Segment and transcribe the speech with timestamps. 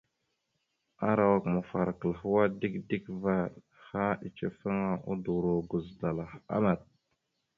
[1.09, 3.51] Arawak mafarakal hwa dik dik vvaɗ,
[3.87, 6.81] ha icefaŋa, udoro guzədalah amat.